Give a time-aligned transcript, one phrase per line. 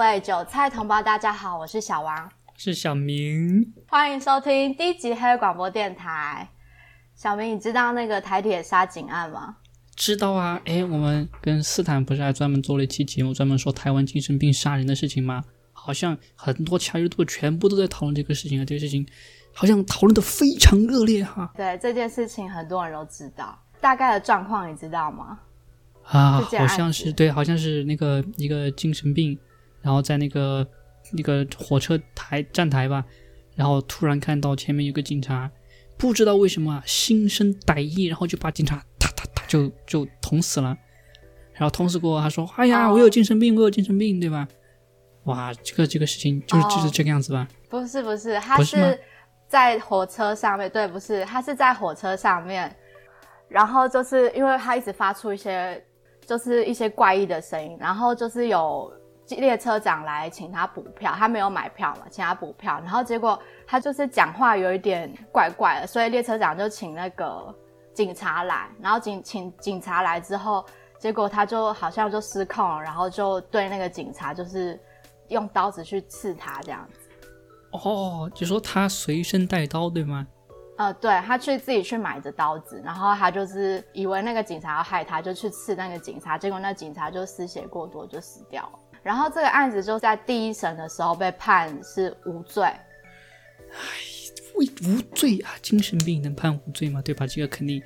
[0.00, 6.48] 位韭菜同胞，大家好，我是小王，是小明，欢迎收听第一集黑广播电台。
[7.14, 9.56] 小明，你知道那个台铁杀警案吗？
[9.94, 15.44] 知道啊，哎，我们跟斯坦不是还专门做了一期节目，专门说台湾精神病杀人的事情吗？
[15.74, 19.06] 好像很多其他 YouTube 全部都在讨论这个事情啊，这个事情
[19.52, 21.52] 好像讨论的非常热烈哈。
[21.54, 25.38] 对这件事情，很多人都知道，大概的状况你知道吗？
[26.06, 29.38] 啊，好像是对，好像是那个一个精神病，
[29.82, 30.66] 然后在那个
[31.12, 33.04] 那个火车台站台吧，
[33.54, 35.50] 然后突然看到前面有个警察，
[35.96, 40.76] 不知道为什么心生歹意，然后就把警察哒哒哒就就捅死了，
[41.54, 44.46] 然后捅死过后他说：“哎呀，我有精神病，我有精神病，对吧？”
[45.24, 47.46] 哇，这个这个事情就是就是这个样子吧？
[47.68, 48.98] 不是不是，他是
[49.48, 52.74] 在火车上面，对，不是，他是在火车上面，
[53.48, 55.82] 然后就是因为他一直发出一些。
[56.26, 58.92] 就是一些怪异的声音，然后就是有
[59.36, 67.54] 列车长来请他补票，他没有买票嘛，请他补票，然后结果他就是讲话有一点怪怪的，所以列车长就请那个
[67.94, 70.64] 警察来，然后警请警察来之后，
[70.98, 74.78] 结果他就好像就失控了，然后就对那个警察就是
[75.28, 77.00] 用刀子去刺他这样子。
[77.72, 80.26] 哦，就说他随身带刀对吗？
[80.76, 88.78] 呃，对他去自己去买着刀子，然后他就是以为那个警察要害他，就去刺那个警察，结果那警察就失血过多就死掉了。
[89.02, 92.64] 然后这个案子就在第一审的时候被判是无罪。
[92.64, 92.78] 哎，
[94.56, 95.52] 为无罪啊？
[95.62, 97.00] 精神病能判无罪吗？
[97.02, 97.26] 对吧？
[97.26, 97.82] 这个肯定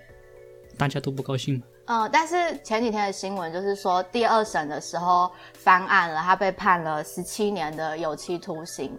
[0.76, 1.66] 大家都不高兴嘛。
[1.86, 8.96] 呃，但是前几天的新闻就是说，第二审的时候翻案了，他被判了十七年的有期徒刑。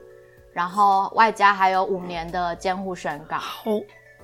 [0.53, 3.37] 然后外加还有五年的监护宣告。
[3.37, 3.71] 好，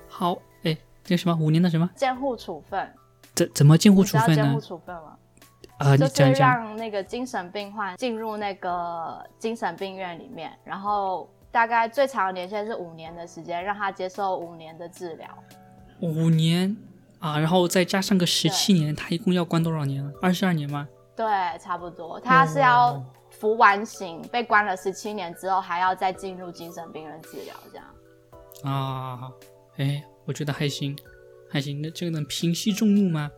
[0.08, 2.90] 好，哎，这什么五年的什么监护处分？
[3.34, 4.36] 怎怎么监护处分呢？
[4.36, 5.16] 监护处分吗？
[5.82, 15.28] 啊，就是让那个精神病患进入那个精神病院里面，然后大概最长的年限是五年的时间，让他接受五年的治疗。
[16.00, 16.76] 五年
[17.18, 20.10] 啊，然后再加上个十七年，他一共要关多少年了？
[20.22, 20.88] 二十二年吗？
[21.16, 21.26] 对，
[21.58, 23.02] 差不多，他是要。
[23.40, 27.86] 服完刑被关了十七年之后，还要再进入精神病院治疗，这样
[28.62, 29.32] 啊？
[29.78, 30.94] 哎，我觉得还行，
[31.50, 31.80] 还行。
[31.80, 33.30] 那这个能平息众怒吗？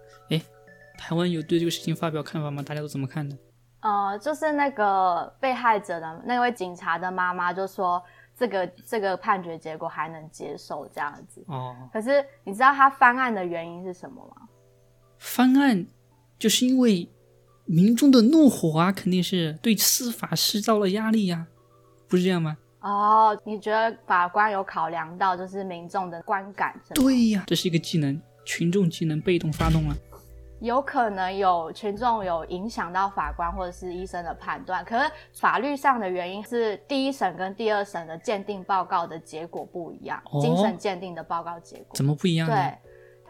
[0.94, 2.62] 哎，台湾有对这个事情发表看法吗？
[2.62, 3.37] 大家都怎么看的？
[3.81, 8.03] 呃，就是那个被害者的那位警察的妈妈就说，
[8.37, 11.44] 这个这个判决结果还能接受这样子。
[11.49, 11.77] 哦。
[11.93, 14.49] 可是你知道他翻案的原因是什么吗？
[15.19, 15.87] 翻案
[16.38, 17.09] 就是因为。
[17.66, 21.47] 民众的怒火啊，肯定是对司法施造了压力呀，
[22.06, 22.59] 不是这样吗？
[22.81, 26.78] 哦，你觉得法官有考量到就是民众的观感？
[26.94, 29.97] 对呀，这是一个技能，群众技能被动发动了。
[30.60, 42.47] 有可能有群众有影响到法官或者是医生的判断，可是法律上的原因是第一审跟第二审的鉴定报告的结果不一样，精神鉴定的报告结果怎么不一样？
[42.47, 42.75] 对。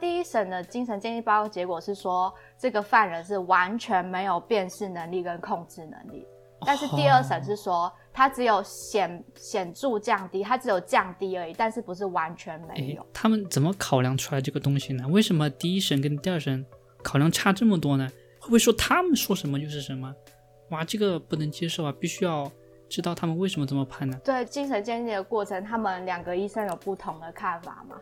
[0.00, 6.26] 第一审的精神鉴定报告结果是说，这个犯人是完全没有辨识能力跟控制能力。
[6.66, 13.06] 但是第二审是说，他只有显显著降低，他只有降低而已，但是不是完全没有。
[13.12, 15.06] 他们怎么考量出来这个东西呢？
[15.08, 16.64] 为什么第一审跟第二审
[17.04, 18.10] 考量差这么多呢？
[18.40, 20.12] 会不会说他们说什么就是什么？
[20.70, 21.94] 哇，这个不能接受啊！
[22.00, 22.50] 必须要
[22.88, 24.18] 知道他们为什么这么判呢？
[24.24, 27.96] 对精神鉴定的过程，他们两个医生有不同的看法嘛？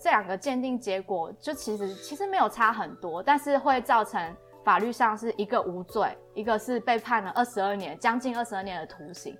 [0.00, 4.34] 这两个鉴定结果就其实其实没有差很多，但是会造成
[4.64, 9.36] 法律上是一个无罪，一个是被判了二十二年，将近二十二年的徒刑，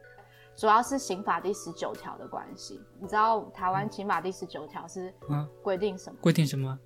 [0.56, 2.80] 主要是刑法第十九条的关系。
[3.00, 5.12] 你知道台湾刑法第十九条是
[5.62, 6.18] 规定什么？
[6.20, 6.78] 规定什么？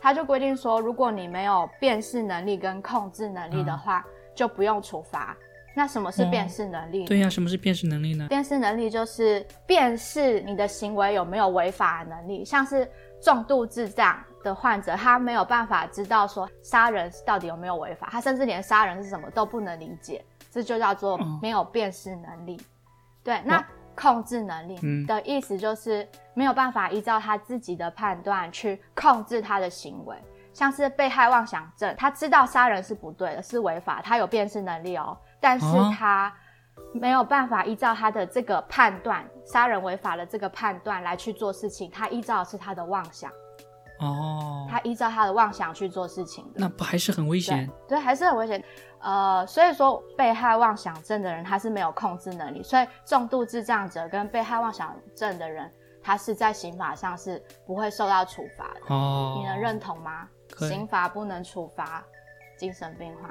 [0.00, 5.36] 他就规定说，如果你没有辨识能力跟控制能力的话，就不用处罚。
[5.74, 7.04] 那什么是辨识能力？
[7.04, 8.26] 对呀，什么是辨识能力呢？
[8.28, 12.42] 辨识能力就是辨识你的行为有没有违法的能力。
[12.42, 12.90] 像是
[13.20, 22.58] 重度智障的患者，他没有办法知道说杀人到底有没有违法，他甚至连杀人是什么都不能理解，这就叫做没有辨识能力。
[23.22, 23.62] 对，那
[23.96, 30.16] 控制能力的意思就是没有办法依照他自己的判断去控制他的行为。
[30.52, 35.14] 像是被害妄想症，他知道杀人是不对的，是违法，他有辨识能力哦。
[35.38, 36.32] 但是他
[36.94, 41.90] 没有办法依照他的这个判断，杀人违法的这个判断来去做事情。
[41.90, 43.30] 他依照的是他的妄想，
[44.00, 47.70] 哦，他依照他的妄想去做事情，那不还是很危险？
[47.86, 48.64] 对，还是很危险。
[49.00, 55.70] 呃，所以说被害妄想症的人他是没有控制能力，所以重度智障者跟被害妄想症的人，
[56.02, 58.94] 他是在刑法上是不会受到处罚的。
[58.94, 60.28] 哦，你能认同吗？
[60.58, 62.04] 刑法不能处罚
[62.56, 63.30] 精神病患。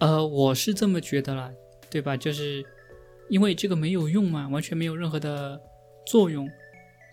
[0.00, 1.50] 呃，我是这么觉得啦，
[1.90, 2.16] 对吧？
[2.16, 2.64] 就是
[3.28, 5.60] 因为这个没有用嘛，完全没有任何的
[6.06, 6.48] 作用。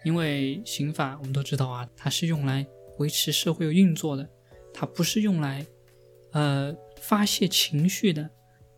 [0.03, 2.65] 因为刑法我们都知道啊，它是用来
[2.99, 4.27] 维持社会运作的，
[4.73, 5.65] 它不是用来
[6.33, 8.29] 呃发泄情绪的。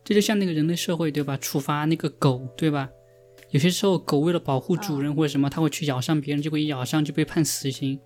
[0.04, 1.36] 这就像那个人类社会，对吧？
[1.36, 2.88] 处罚那个狗，对吧？
[3.50, 8.00] 有些时候狗为了保护主人或者什么，它会去咬伤别人，结果一咬伤就被判死刑。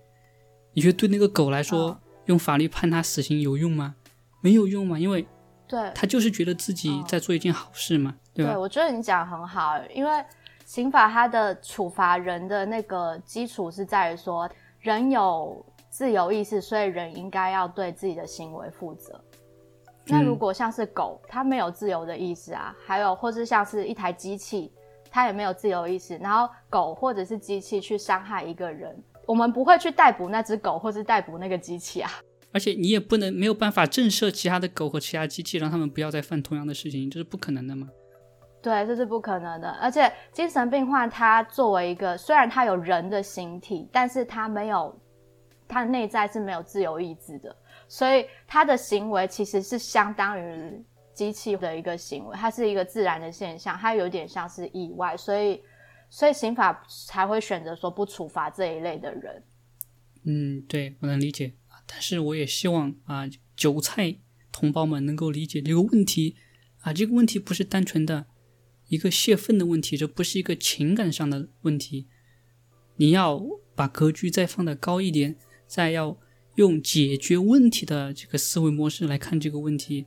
[0.73, 3.95] 你觉得对那个狗来说，用法律判它死刑有用吗？
[4.41, 5.27] 没有用嘛，因为
[5.67, 8.53] 对他就是觉得自己在做一件好事嘛，对吧？
[8.53, 10.11] 对，我觉得你讲很好，因为
[10.65, 19.23] 刑法它的处罚人的那个基础是在于说，人有自由意识，所以人应该要对自己的行为负责。
[20.07, 24.71] 那如果像是狗，它没有自由的意识啊，还有或是像是一台机器，
[25.09, 28.95] 它也没有自由意识，然后狗或者是机器去伤害一个人，
[29.25, 32.11] 我们不会去逮捕那只狗，或是逮捕那个机器啊。
[32.53, 37.87] 而且你也不能没有办法震慑其他的狗和其他机器，让他们不要再犯同样的事情，这是不可能的吗？
[38.61, 39.69] 对，这是不可能的。
[39.81, 44.93] 而且精神病患他作为一个，虽然他有人的形体，但是他没有，
[45.71, 47.55] 他的内在是没有自由意志的。
[47.87, 50.81] 所以他的行为其实是相当于
[51.13, 55.61] 机器的一个行为，它是一个自然的现象，它有点像是意外，所以
[56.09, 59.43] 所以刑法才会选择说不处罚这一类的人。
[60.23, 61.53] 嗯，对我能理解，
[61.85, 64.15] 但是我也希望啊，韭菜
[64.51, 66.37] 同胞们能够理解这个问题
[66.79, 68.27] 啊，这个问题不是单纯的
[68.87, 72.07] 一个泄愤的问题，这不是一个情感上的问题，
[72.95, 73.41] 你要
[73.75, 75.35] 把格局再放得高一点，
[75.71, 76.17] 再要。
[76.55, 80.05] 用解决问题的这个思维模式来看这个问题，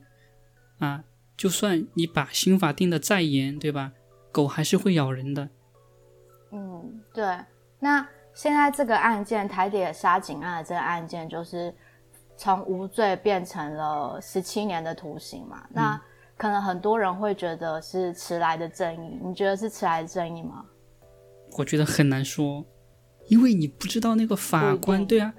[0.77, 1.03] 啊，
[1.35, 3.93] 就算你把刑法定的再严，对吧？
[4.31, 5.49] 狗还是会咬人的。
[6.51, 7.25] 嗯，对。
[7.79, 11.73] 那现在这个案件，台铁杀警案的这个案件，就是
[12.37, 15.67] 从无罪变成了十七年的徒刑嘛？
[15.73, 15.99] 那
[16.37, 20.63] 可能很多人会觉得是迟来的正义，你觉得是迟来的正义吗？
[21.57, 22.63] 我觉得很难说，
[23.29, 25.33] 因为你不知道那个法官，对啊。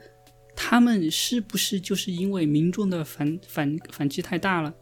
[0.57, 4.75] 他们是不是就是因为民众的反反反击太大了，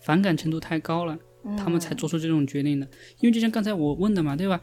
[0.00, 1.16] 反感程度太高了，
[1.56, 2.88] 他们才做出这种决定的？
[3.20, 4.60] 因为就像刚才我问的嘛，对吧？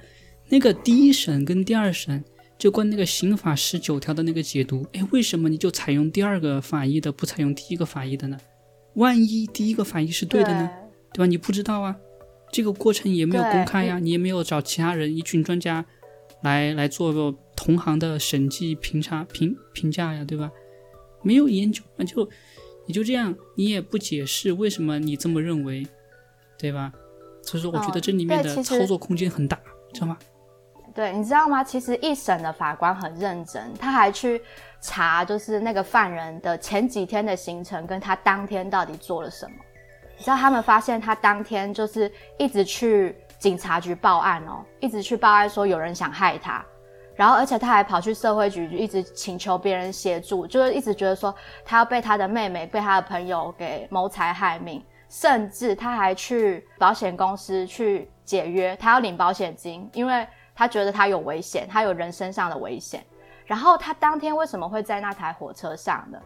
[0.49, 2.21] 那个第一审跟第二审
[2.57, 8.37] 就关那个刑法十九条的那个解读，哎，为什么你就采用第二个法医的，不采用第一个法医的呢？
[8.95, 10.69] 万一第一个法医是对的呢？
[11.13, 11.25] 对吧？
[11.27, 11.95] 你不知道啊，
[12.51, 15.85] 这个过程也没有公开呀，你也没有找其他人一群专家。
[16.43, 17.31] 来来做个
[17.63, 20.49] 同行的审计评查评评价呀，对吧？
[21.21, 22.27] 没有研究，那就
[22.87, 25.85] 你就这样，你也不解释为什么你这么认为，
[26.57, 26.91] 对吧？
[27.43, 29.59] 所以说，我觉得这里面的操作空间很大，
[29.93, 30.17] 知道吗？
[30.95, 31.63] 对，你知道吗？
[31.63, 34.41] 其实一审的法官很认真，他还去
[34.81, 39.55] 查，就是那个犯人的前几天的行程，跟他当天到底做了什么。
[40.17, 43.15] 你知道他们发现他当天就是一直去。
[43.41, 46.63] 警察局报案哦，一直去报案说有人想害他，
[47.21, 51.31] 然后而且他还跑去社会局，就一直请求别人协助，就是一直觉得说
[51.63, 63.05] 他要被他的妹妹、被他的朋友给谋财害命，甚至他还去保险公司去解约，他要领保险金，因为他觉得他有危险，他有人身上的危险。
[63.45, 66.17] 然后他当天为什么会在那台火车上呢？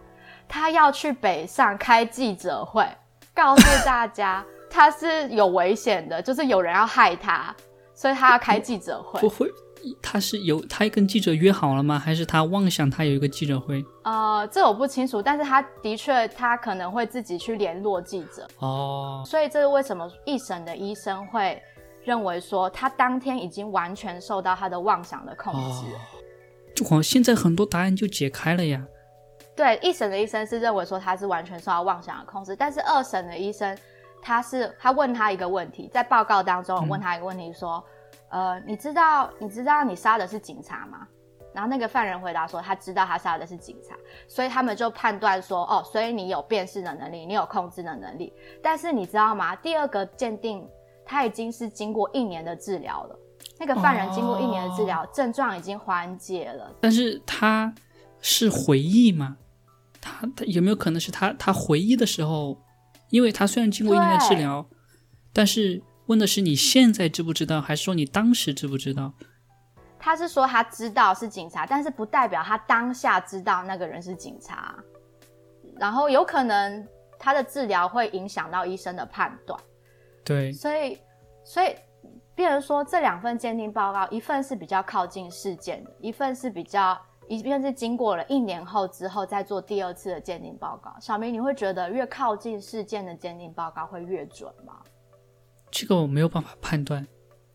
[0.48, 2.88] 他要去北上开记者会，
[3.34, 4.46] 告诉大家。
[4.70, 7.54] 他是有危险的，就是有人要害他，
[7.94, 9.04] 所以他要开记者。
[9.04, 9.20] 会，
[10.02, 12.00] 他是有他跟记者约好了吗？
[12.00, 13.84] 还是他妄想他有一个记者会？
[14.04, 18.48] 呃，这我不清楚，但是他的确他可能会自己去联络记者。
[18.60, 21.62] 哦，所以这是为什么一审的医生会
[22.04, 25.88] 认为说他当天已经完全受到他的妄想的控制。
[26.76, 28.86] 就好像现在很多答案就解开了呀。
[29.56, 33.78] 对，一审的医生是认为说他是完全受到妄想的控制，但是二审的医生。
[34.28, 37.84] 他是他问他一个问题，在报告当中问他一个问题，说，
[38.36, 41.08] 呃，你知道你知道你杀的是警察吗？
[41.54, 43.96] 然后那个犯人回答说，他知道他杀的是警察，
[44.28, 48.34] 所以他们就判断说，哦，所以你有辨识的能力，你有控制的能力。
[48.62, 49.56] 但是你知道吗？
[49.56, 50.68] 第二个鉴定，
[51.06, 53.18] 他已经是经过一年的治疗了，
[53.58, 56.76] 那个犯人经过一年的治疗，症状已经缓解了。
[56.82, 57.74] 但是他
[58.20, 59.38] 是回忆吗？
[60.02, 62.58] 他他有没有可能是他他回忆的时候？
[63.12, 64.66] 因为他虽然经过一年的治疗，
[65.32, 69.14] 但是问的是你现在知不知道，还是说你当时知不知道？
[70.00, 74.76] 他是说他知道是警察，但是不代表他当下知道那个人是警察。
[75.78, 79.60] 然后有可能他的治疗会影响到医生的判断。
[80.24, 81.00] 对，所以
[81.44, 81.76] 所以，
[82.36, 87.00] 变成说这两份鉴定报告，一份是比较靠近事件的，一份是比较。
[87.28, 94.76] 一便是经过了一年后之后再做第二次的鉴定报告，小明，你会觉得越靠近事件的鉴定报告会越准吗？
[95.76, 97.06] 这个我没有办法判断。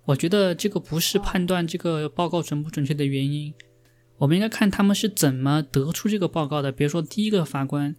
[0.05, 3.55] 我觉得这个不是判断这个报告准不准确的原因。
[4.19, 6.71] 我们应该看他们是怎么得出这个报告的。
[6.71, 7.97] 比如说第一个法官，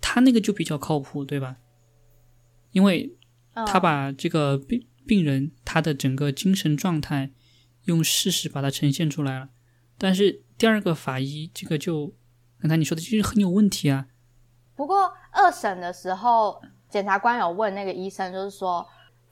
[0.00, 1.58] 他那个就比较靠谱，对吧？
[2.70, 3.14] 因为
[3.66, 7.32] 他把这个病病人他的整个精神状态
[7.84, 9.50] 用事实把它呈现出来了。
[9.98, 12.14] 但是第二个法医这个就
[12.58, 14.06] 刚才你说的就是很有问题啊。
[14.74, 18.86] 不过二审的时候，检察官有问那个医生，就是说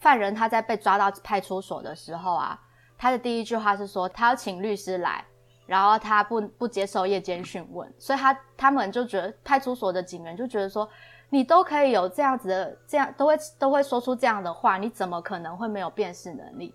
[0.04, 2.60] 犯人他在被抓到派出所的时候啊，
[2.98, 5.24] 他的第一句话是说他要请律师来，
[5.66, 10.86] 然后他不不接受夜间讯问，所以他他们就觉得派出所的警员就觉得说
[11.30, 16.74] 你都可以有这样子的这样都会都会说出这样的话，你怎么可能会没有辨识能力？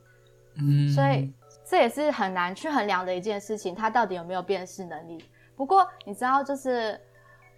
[0.56, 1.32] 嗯，所以
[1.64, 5.24] 这也是很难去衡量的一件事情，他到底有没有辨识能力？
[5.56, 7.00] 不过你知道就是。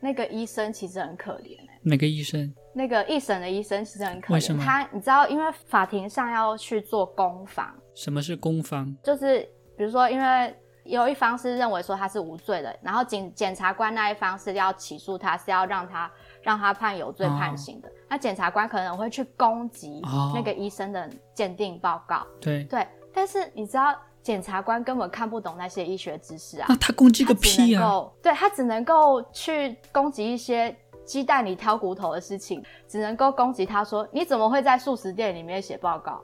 [0.04, 2.52] 那个医生其实很可怜哎，哪个医生？
[2.74, 4.34] 那个一审的医生其实很可怜。
[4.34, 4.64] 为什么？
[4.64, 7.74] 他你知道，因为法庭上要去做攻防。
[7.94, 8.96] 什么是攻防？
[9.04, 9.42] 就是
[9.78, 16.12] 比如说，因为有一方是认为说他是无罪的，然后检检察官那一方是要起诉他，是要让他
[16.42, 17.92] 让他判有罪判刑的。
[18.10, 20.02] 那检察官可能会去攻击
[20.34, 22.26] 那个医生的鉴定报告。
[22.40, 23.96] 对对，但是你知道。
[24.24, 26.68] 检察官根本看不懂那些医学知识啊！
[26.70, 28.08] 那他攻击个屁啊！
[28.22, 36.22] 对他只能够去攻击一些鸡蛋里挑骨头的事情，只能够攻击他说你怎么会在素食店里面写报告？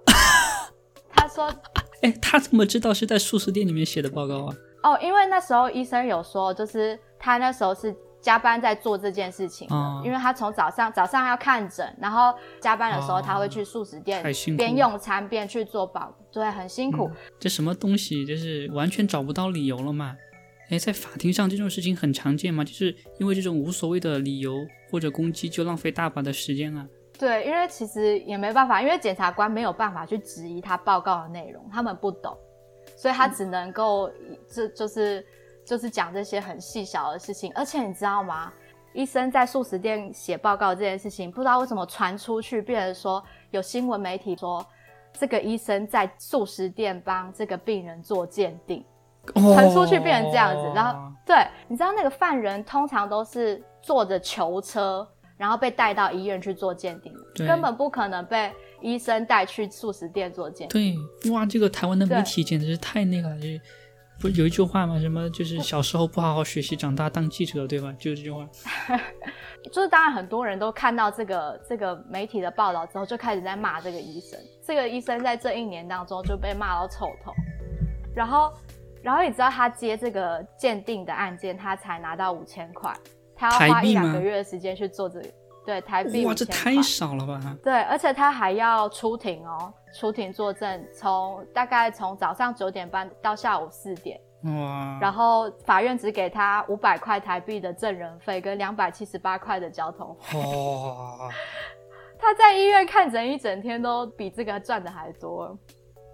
[1.10, 1.52] 他说
[2.02, 7.96] ：“哎，他怎么知道是在素食店里面写的报告啊？”哦，因为那时候医生有说，就是他那时候是。
[8.20, 9.70] 加班在做这件事情，
[10.04, 14.22] 因为他从早上早上要看诊，然后加班的时候他会去素食店
[14.58, 17.10] 边用餐边去做保，对，很辛苦。
[17.40, 20.14] 这什么东西，就是完全找不到理由了嘛？
[20.70, 24.54] 哎，在法庭上这种事情很常见吗，就是因为这种无所谓的理由
[24.92, 26.88] 或者攻击，就浪费大把的时间啊。
[27.18, 32.38] 对，因为其实也没办法，因为检察官没有办法去质疑他报告的内容，他们不懂，
[32.96, 34.12] 所以他只能够
[34.50, 35.26] 这就是。
[35.68, 38.54] 就是讲这些很细小的事情，而且你知道吗？
[38.94, 43.22] 医生在素食店写报告这件事情，不知道为什么传出去，变成说
[43.52, 44.66] 有新闻媒体说
[45.12, 48.82] 这个医生在素食店帮这个病人做鉴定，
[49.36, 50.72] 传出去变成这样子。
[50.76, 51.36] 然后，对，
[51.68, 55.08] 你知道那个犯人通常都是坐着囚车，
[55.38, 57.14] 然后被带到医院去做鉴定，
[57.48, 61.00] 根本不可能被医生带去素食店做鉴定。
[61.24, 63.60] 对，哇，这个台湾的媒体简直是太那个了，就是。
[64.20, 65.00] 不是有一句话吗？
[65.00, 67.94] 什么就是小时候不好好学习，长大当记者，对吧？
[68.00, 68.44] 就是这句话。
[69.72, 74.40] 就是当然，很多人都看到这个这个媒体的报道之后，就开始在骂这个医生。
[74.66, 77.32] 这个医生在这一年当中就被骂到臭头。
[78.16, 78.52] 然后，
[79.08, 82.94] 然后你知道他接这个鉴定的案件，他才拿到五千块，
[83.38, 85.28] 他要花一两个月的时间去做这个。
[85.66, 87.40] 对，台币哇，这太少了吧？
[87.64, 95.00] 对，而且他还要出庭哦，出庭作证，从大概从早上九点半到下午四点，哇！
[95.00, 101.30] 然后法院只给他五百块台币的证人费跟两百七十八块的交通费，哇！
[102.20, 105.58] 他在医院看诊一整天，都比这个赚的还多。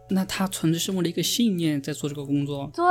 [0.10, 2.70] 那他纯粹是为了一个信念在做这个工作。
[2.74, 2.84] 对，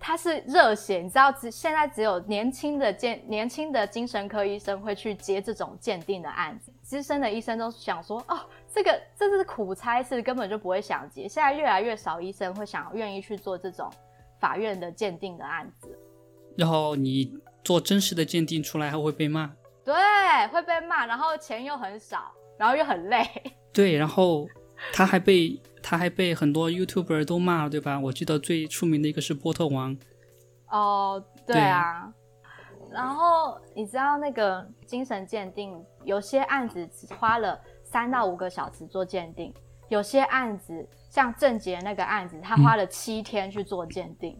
[0.00, 8.40] 他是热血，你知道，只现在只有年轻的鉴年轻的精神科医生会去接这种鉴定的案子，资深的医生都想说，哦，
[8.72, 11.28] 这个这是苦差事，根本就不会想接。
[11.28, 13.88] 现在越来越少医生会想愿意去做这种
[14.40, 15.96] 法院的鉴定的案子。
[16.56, 17.32] 然后你
[17.62, 19.52] 做真实的鉴定出来还会被骂？
[19.84, 19.94] 对，
[20.48, 23.24] 会被骂，然后钱又很少，然后又很累。
[23.72, 24.48] 对，然后
[24.92, 25.60] 他还被。
[25.90, 27.98] 他还被很多 YouTuber 都骂了，对吧？
[27.98, 29.96] 我记得最出名的一个是波特王。
[30.68, 32.08] 哦，对啊。
[32.92, 39.52] 然后你知道那个精神鉴定，有些案子只花了三到五个小时做鉴定，
[39.88, 44.38] 有些案子像郑杰那个案子，他花了七天去做鉴定。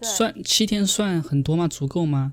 [0.00, 1.68] 算七天算很多吗？
[1.68, 2.32] 足够吗？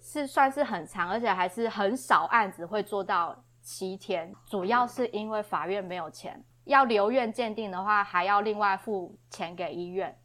[0.00, 6.42] 是算是很长，而且还是很少案子会做到七天，主要是因为法院没有钱。
[6.68, 10.16] 要留院鉴定的话，还要另外付钱给医院。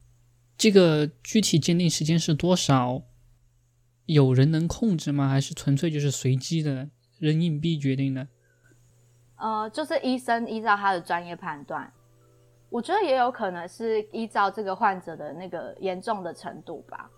[0.58, 3.02] 这个具体鉴定时间是多少？
[4.06, 5.30] 有人能控制吗？
[5.30, 8.28] 还是纯粹就是随机的扔硬币决定的？
[9.38, 11.92] 呃，就是医生依照他的专业判断。
[12.70, 17.10] 我觉得也有可能是依照这个患者的那个严重的程度吧。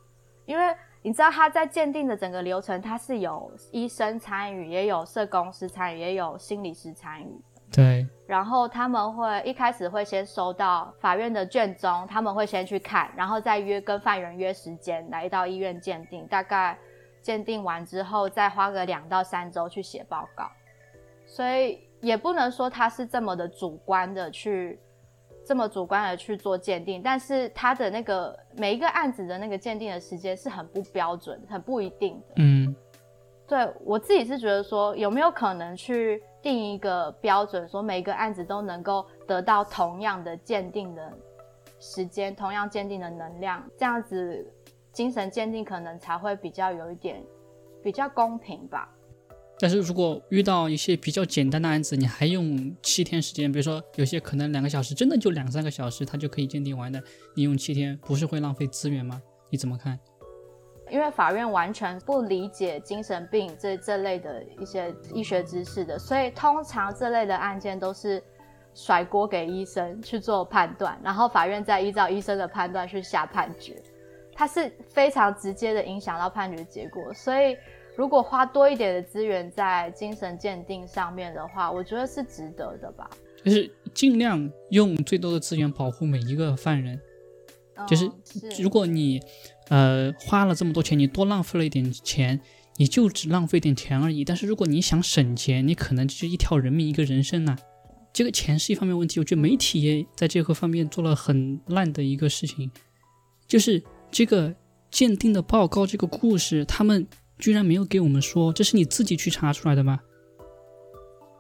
[0.46, 7.42] 因为你知道他在鉴定的整个流程，他是有医生参与，也有社工师参与，也有心理师参与。
[7.76, 16.26] 对，然后他们会一开始会先收到法院的卷宗，他们会先去看，然后再约跟犯人约时间来到医院鉴定。
[16.28, 16.78] 大概
[17.22, 20.50] 鉴定完之后，再花个两到三周去写报告。
[21.26, 24.80] 所以也不能说他是这么的主观的去
[25.44, 32.34] 这么主观的去做鉴定，但是他的那个每一个案子的那个鉴定的时间是很不标准、很不一定的。
[32.38, 32.76] 嗯，
[33.48, 41.14] 对我自己是觉得说，有没有可能去定一个标准，说每个案子都能够得到同样的鉴定的
[41.80, 44.46] 时间、同样鉴定的能量，这样子
[44.92, 47.24] 精神鉴定可能才会比较有一点
[47.84, 48.90] 比较公平吧。
[49.60, 57.02] 但是如果遇到一些比较简单的案子，你还用七天时间，比如说有些可能两个小时，真的就两三个小时，他就可以鉴定完的，
[57.36, 59.22] 你用七天，不是会浪费资源吗？
[59.50, 59.98] 你怎么看？
[60.90, 68.22] 因为法院完全不理解精神病这这类的一些医学知识的，所以通常这类的案件都是
[68.74, 73.76] 甩锅给医生去做判断，然后法院再依照医生的判断去下判决，
[74.34, 77.58] 它是非常直接的影响到判决结果，所以。
[77.98, 83.10] 如果花多一点的资源在精神鉴定上面的话，我觉得是值得的吧。
[83.42, 87.00] 就是尽量用最多的资源保护每一个犯人。
[87.88, 88.12] 就是
[88.60, 89.20] 如果你
[89.70, 92.40] 呃花了这么多钱，你多浪费了一点钱，
[92.78, 94.24] 你就只浪费点钱而已。
[94.24, 97.58] 但是如果你想省钱，你可能就是一条人命一个人生呐。
[98.14, 102.72] 这个钱是一方面问题，我觉得媒体也在这个方面做了很烂的一个事情，
[103.48, 104.56] 就是这个
[104.90, 107.08] 鉴定的报告这个故事，他们。
[107.38, 110.00] 居然没有给我们说，这是你自己去查出来的吗？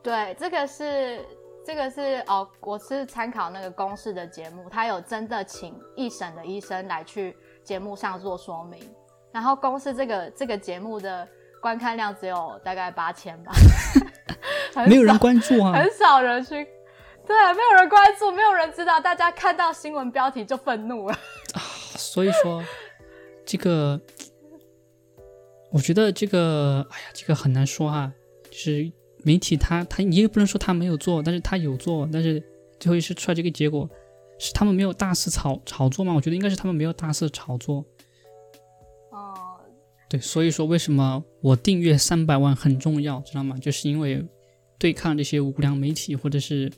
[0.03, 1.23] 对，这个是
[1.65, 8.79] 这个是哦，我是参考那个公视的节目，他有真的请一审的医生来去节目上做说明。
[9.31, 11.27] 然后公视这个这个节目的
[11.59, 13.51] 观看量只有大概八千吧，
[14.87, 16.63] 没有人关注啊，很少人去，
[17.25, 21.15] 对，没有人关注，没有人知道，大家看到新闻标题就愤怒了
[21.55, 21.59] 啊，
[21.97, 22.63] 所以说
[23.43, 23.99] 这个。
[25.71, 28.09] 我觉得这个，哎呀，这个很难说哈。
[28.49, 28.89] 就是
[29.25, 32.41] 媒体他他，你也不能说他没有做，但是他有做，但是
[32.79, 33.89] 最后是出来这个结果，
[34.37, 36.13] 是他们没有大肆炒炒作吗？
[36.13, 37.83] 我觉得应该是他们没有大肆炒作。
[39.11, 39.33] 哦，
[40.07, 43.57] 对，所以说为什么我订阅三百万很重要，知道吗？
[43.57, 44.23] 就是因为
[44.77, 46.71] 对抗这些无良媒体或者是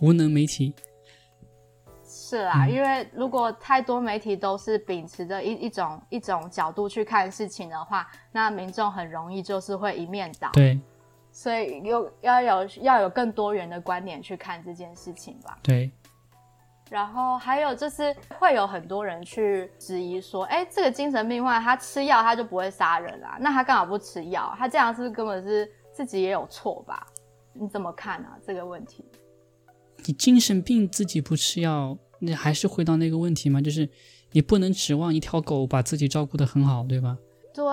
[0.00, 0.74] 无能媒体。
[2.04, 10.50] 是啊，因为如果太多媒体都是秉持着一一种一种角度去看事情的话，那民众很容易就是会一面倒。
[10.52, 10.80] 对，
[11.34, 15.58] 所以有要有要有更多元的观点去看这件事情吧。
[15.64, 15.90] 对。
[16.90, 23.36] 然后还有就是会有很多人去质疑说，哎，这个精神病患他吃药他就不会杀人啦？
[23.40, 24.54] 那他干嘛不吃药？
[24.56, 27.04] 他这样是不是根本是自己也有错吧？
[27.52, 28.38] 你怎么看啊？
[28.46, 29.04] 这个问题？
[30.06, 31.98] 你精神病自己不吃药？
[32.20, 33.60] 你还是回到那个问题嘛？
[33.60, 33.88] 就是
[34.32, 37.16] 你不能指望一条狗把自己照顾得很好，对吧？
[37.54, 37.64] 对，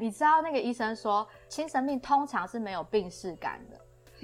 [0.00, 3.78] 你知道那个医生说，精神病通常是没有病逝感的，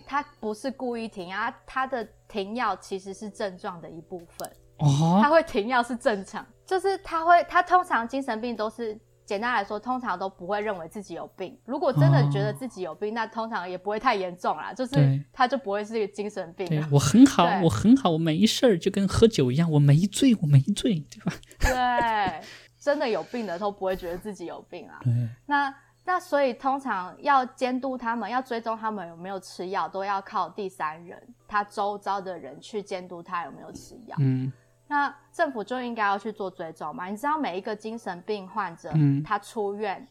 [0.04, 4.50] 他不是故意停啊，他的停药其实是症状的一部分。
[4.78, 8.98] 哦，他会停药是正常，就是他会，他通常精神病都是。
[9.26, 11.58] 简单来说，通常都不会认为自己有病。
[11.64, 16.86] 如果真的觉得自己有病，那通常也不会太严重啦，就是他就不会是一个精神病。
[16.92, 21.32] 我很好，我很好，我没事儿，就跟喝酒一样，我没醉，我没醉，对吧？
[21.58, 22.42] 对，
[22.84, 25.00] 真的有病的都不会觉得自己有病啊。
[25.46, 34.14] 那那所以通常要监督他们，要追踪他们有没有吃药，都要靠第三人，他周遭的人去监督他有没有吃药。
[34.20, 34.52] 嗯。
[34.86, 37.06] 那政府就应该要去做追踪嘛？
[37.06, 38.92] 你知道每一个精神病患者，
[39.24, 40.06] 他出院，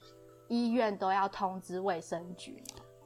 [0.47, 2.63] 医院都要通知卫生局，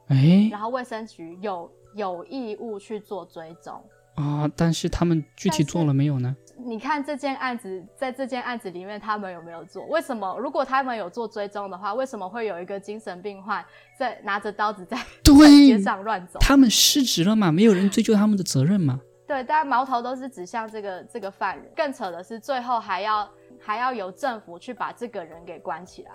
[0.08, 3.84] 哎，然后卫生局有有义务去做追踪
[4.18, 4.48] 啊。
[4.56, 6.36] 但是他们具体做了没有呢？
[6.66, 9.86] 你看这件案子，在这件案子里面，他们有没有做？
[9.86, 10.38] 为什么？
[10.38, 13.64] 如果他们有做追踪的话，为什么会有一个精神病患
[13.98, 16.38] 在拿着刀子在街上乱走？
[16.42, 17.54] 他们失职了嘛？
[17.54, 19.00] 没有人追究他们的责任嘛？
[19.26, 21.66] 对，大家矛头都是指向这个这个犯人。
[21.74, 23.30] 更扯的是，最后还要
[23.62, 26.12] 还要由政府去把这个人给关起来。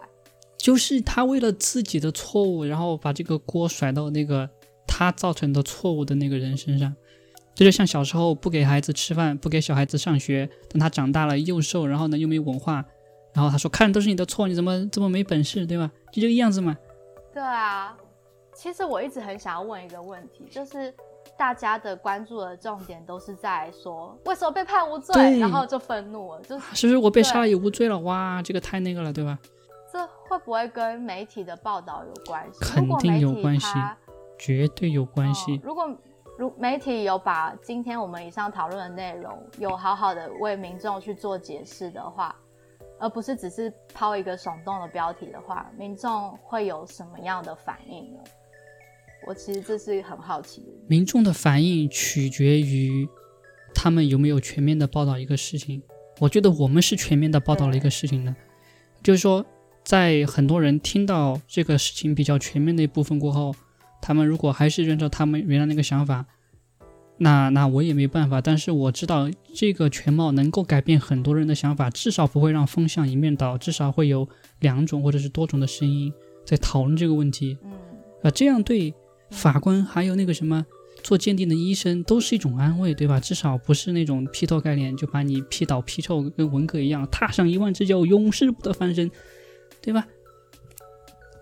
[0.58, 4.48] 就是他为了自己的错误，然后把这个锅甩到那个
[4.86, 6.94] 他造成的错误的那个人身上。
[7.54, 12.84] 这就像小时候不给孩子吃饭，不给小孩子上学，等他长大了又瘦，然后呢又没文化，
[13.34, 15.90] 然后他说看都是你的错，你怎么这么没本事，对吧？
[16.12, 16.76] 就这个样子嘛。
[17.32, 17.96] 对啊，
[18.54, 20.94] 其实我一直很想要问一个问题，就是。
[21.38, 27.98] 大家的关注的重点都是在说为什么被判无罪，然后就愤怒了，就是是不是我被杀了也无罪了？
[28.00, 29.36] 哇，这个太那个了，对吧？
[29.90, 32.58] 这会不会跟媒体的报道有关系？
[32.60, 33.66] 肯定有关系，
[34.38, 35.58] 绝对有关系。
[35.64, 35.90] 如果
[36.42, 42.34] 如媒体有把今天我们以上讨论的内容有好好的为民众去做解释的话，
[42.98, 48.18] 而不是只是抛一个耸动的标题的话，民众会有什么样的反应呢？
[49.24, 50.66] 我其实这是很好奇的。
[50.88, 53.08] 民众的反应取决于
[53.72, 55.80] 他们有没有全面的报道一个事情。
[56.18, 58.34] 我觉得我们是全面的报道了一个事情的，
[59.00, 59.46] 就是说，
[59.84, 63.54] 在很多人听到这个事情比较全面的一部分过后，
[64.02, 66.26] 他们如果还是按照他们原来那个想法，
[67.16, 68.42] 那那我也没办法。
[68.42, 74.28] 但是我知道这个全貌能够改变很多人的想法，至少不会让风向一面倒，至少会有
[74.60, 76.12] 两种或者是多种的声音
[76.44, 77.56] 在讨论这个问题。
[77.64, 77.72] 嗯，
[78.24, 78.92] 啊，这样对
[79.30, 80.66] 法官还有那个什么。
[81.02, 83.18] 做鉴定的医生都是一种安慰，对吧？
[83.18, 89.10] 至少不是那种劈头盖脸就把你劈倒劈臭，跟文革一样，踏上一万只脚，永世不得翻身，
[89.80, 90.06] 对吧？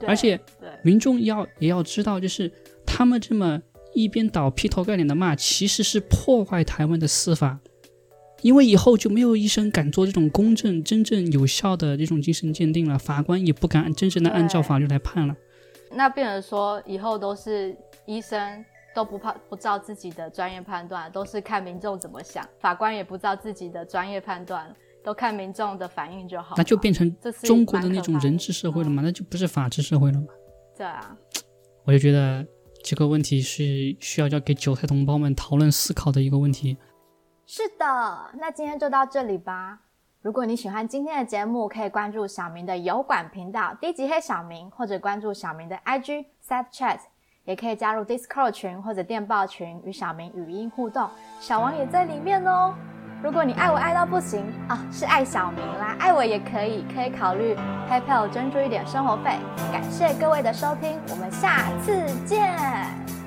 [0.07, 0.39] 而且
[0.83, 2.51] 民众要也要知道，就是
[2.87, 3.61] 他们这么
[3.95, 7.59] 一边倒劈头盖脸的骂，其实是破坏台湾的司法，
[8.43, 15.37] 因为以后就没有医生敢做这种公正、真正有效的这种精神鉴定了，法官也不敢真正的按照法律来判了。
[15.93, 18.65] 那病人说，以后都是医生。
[18.93, 22.45] 都不怕不照自己的专业判断，都是看民众怎么想。
[22.59, 24.67] 法官也不照自己的专业判断，
[25.03, 26.55] 都看民众的反应就好。
[26.57, 29.03] 那就变成中国的那种人治社会了嘛？
[29.03, 30.27] 那就不是法治社会了嘛？
[30.77, 31.17] 对啊，
[31.85, 32.47] 我就觉得
[32.83, 36.77] 这个问题是需要要给韭菜同胞们讨论思考的一个问题。
[37.47, 39.81] 是的，那今天就到这里吧。
[40.23, 46.99] 如果你喜欢今天的节目，可以关注小明的油管频道低级黑小明，或者关注小明的 IG Snapchat。
[47.47, 51.09] 也可以加入 Discord 群或者电报群与小明语音互动，
[51.41, 52.75] 小王也在里面哦。
[53.23, 57.55] 如果你爱我爱到不行啊，是爱小明啦，爱我也可以，可以考虑
[57.89, 59.39] PayPal 捐助一点生活费。
[59.71, 61.93] 感谢各位的收听，我们下次
[62.25, 63.20] 见。